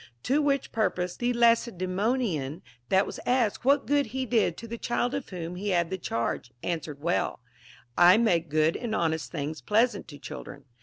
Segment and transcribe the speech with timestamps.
[0.23, 5.13] To which purpose the Lacedaemonian, that was asked what good he did to the child
[5.13, 7.39] of Avhom he had the charge, answered well:
[7.95, 10.65] I make good and honest things pleasant to children.